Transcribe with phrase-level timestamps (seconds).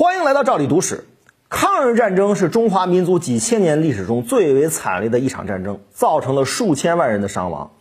[0.00, 1.04] 欢迎来到赵理读史。
[1.50, 7.72] 抗日战争是中华民族几千年历史中最为惨烈的一场战争，造成了数千万人的伤亡。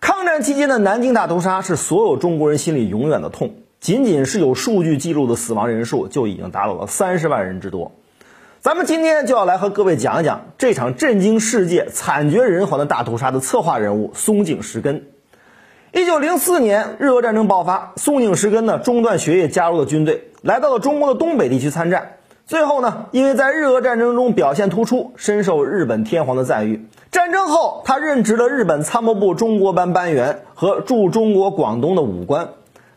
[0.00, 7.92] 抗战期间的南京大屠杀是所有中国人心里永远的痛，仅仅是有数据记录的死亡人数就已经达到了三十万人之多。
[8.58, 15.11] 咱们今天就要来和各位讲一讲这场震惊世界、惨绝人寰的大屠杀的策划人物松井石根。
[15.94, 20.30] 一九零四年，日俄战争爆发，松井石根呢中断学业，加入了军队。
[20.40, 22.16] 来到了中国的东北地区参战，
[22.46, 26.88] 最后呢，因为在日俄战争中表现突出，深受日本天皇的赞誉。
[27.10, 32.48] 战争后，他任职了日本参谋部中国班班员和驻中国广东的武官。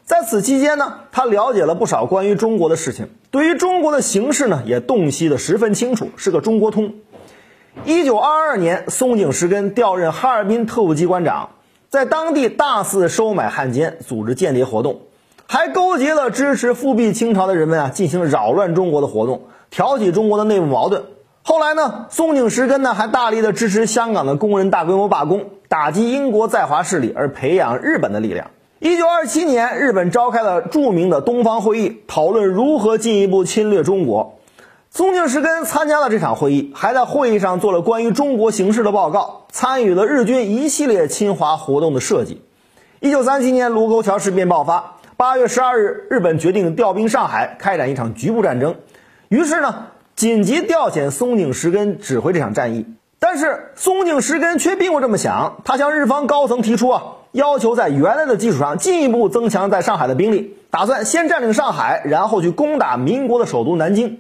[0.05, 6.93] 在此期间呢，他了解了不少关于中国的事情，对于中国的形势呢，也洞悉的十分清楚，是个中国通。
[7.84, 11.49] 一九二二年，松井石根调任哈尔滨特务机关长，
[11.95, 14.99] 在当地大肆收买汉奸，组织间谍活动。
[15.48, 21.04] 还勾结了支持复辟清朝的人们啊，进行扰乱中国的活动，挑起中国的内部矛盾。
[21.41, 28.52] 后来呢，松井石根呢还大力的支持香港的工人大规模罢工，打击英国在华势力，而培养日本的力量。
[28.80, 34.37] 一九二七年，日本召开了著名的东方会议，讨论如何进一步侵略中国。
[34.96, 42.41] 松井石根参加了这场会议，还在会议上做了关于中国形势的报告，参与了日军一系列侵华活动的设计。
[43.02, 44.93] 一九三七年，卢沟桥事变爆发。
[45.18, 48.76] 八月十二日，日本决定调兵上海，开展一场局部战争。
[49.27, 52.85] 于是呢，紧急调遣松井石根指挥这场战役。
[53.20, 64.19] 但是松井石根却并不这么想，他向日方高层提出啊，要求在原来的基础上进一步增强在上海的兵力，打算先占领上海，然后去攻打民国的首都南京。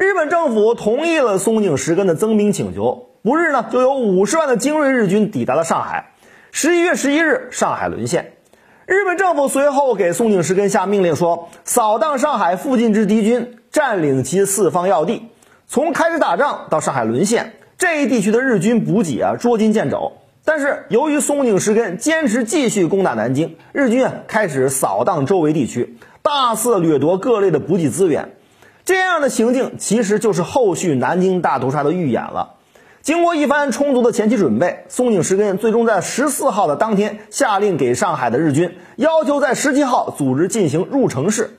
[0.00, 3.10] 日本政府同意了松井石根的增兵请求。
[3.22, 6.14] 不日呢，就有五十万的精锐日军抵达了上海。
[6.52, 8.32] 十一月十一日，上海沦陷。
[8.86, 15.28] 日本政府随后给松井石根下命令说：“扫荡上海附近之敌军，占领其四方要地。”
[15.68, 20.12] 从开始打仗到上海沦陷，这一地区的日军补给啊捉襟见肘。
[20.46, 28.30] 但是由于松井石根坚持继续攻打南京，日军啊开始扫荡周围地区，大肆掠夺各类的补给资源。
[28.90, 32.54] 这样的行径其实就是后续南京大屠杀的预演了。
[33.02, 41.56] 经过一番充足的前期准备，松井石根最终在十四号的当天下令给上海的日军，要求在十七号组织进行入城式。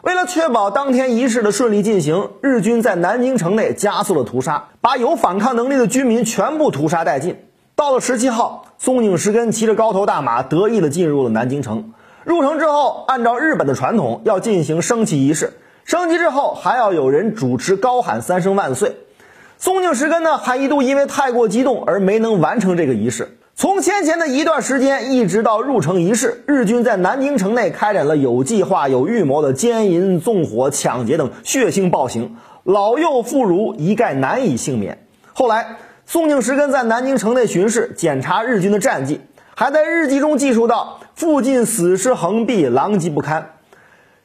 [0.00, 7.36] 为了确保当天仪式的顺利进行，日军在南京城内加速了屠杀，把有反抗能力的居民全部屠杀殆尽。
[7.76, 11.92] 到了十七号，松井石根骑着高头大马，得意地进入了南京城。
[12.24, 15.52] 入城之后，按照日本的传统，要进行升旗仪式。
[15.84, 18.96] 升级之后，还要有人主持高喊三声万岁。
[19.58, 23.36] 松井石根呢，还一度因为太过激动而没能完成这个仪式。
[23.54, 35.06] 从先前的一段时间一直到入城仪式，日军在南京城内开展了有计划、有预谋的奸淫、纵火、抢劫等血腥暴行，老幼妇孺一概难以幸免。
[35.34, 35.76] 后来，
[36.06, 39.20] 松井石根在南京城内巡视，检查日军的战绩，
[39.54, 43.50] 还在日记中记述到：附近死尸横毙，狼藉不堪。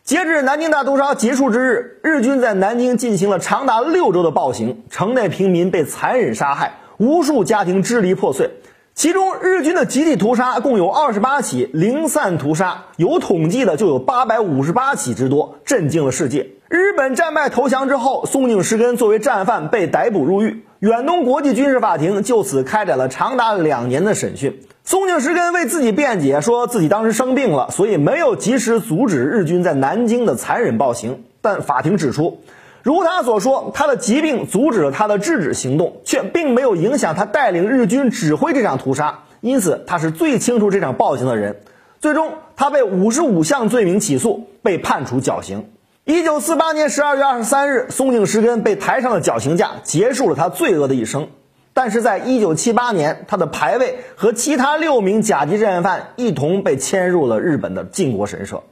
[0.08, 8.52] 截至南京大屠杀结束之日，日军在南京进行了长达六周的暴行，城内平民被残忍杀害，无数家庭支离破碎。
[8.96, 16.52] 其中，日军的集体屠杀共有二十八起，零散屠杀有统计的就有八百五十八起之多，震惊了世界。
[16.70, 24.58] 日本战败投降之后，松井石根作为战犯被逮捕入狱，远东国际军事法庭就此开展了长达两年的审讯。
[24.88, 31.26] 松井石根为自己辩解，说自己当时生病了，所以没有及时阻止日军在南京的残忍暴行。
[31.42, 32.40] 但法庭指出，
[32.84, 39.24] 如他所说，他的疾病阻止了他的制止行动，却并没有影响他带领日军指挥这场屠杀。
[39.42, 41.58] 因此，他是最清楚这场暴行的人。
[42.00, 45.70] 最终，他被五十五项罪名起诉，被判处绞刑。
[46.06, 51.28] 一九四八年十二月二十三日，松井石根被抬上了绞刑架，结束了他罪恶的一生。
[51.78, 58.64] 但是在一九七八年，他的牌位和其他六名甲级战犯一同被迁入了日本的靖国神社。